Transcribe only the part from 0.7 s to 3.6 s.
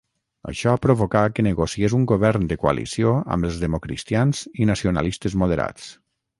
provocà que negociés un govern de coalició amb